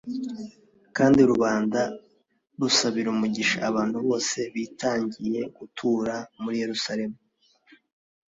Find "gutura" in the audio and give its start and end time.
5.57-6.15